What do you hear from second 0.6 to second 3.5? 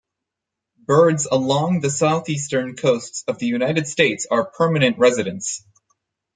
Birds along the southeastern coasts of the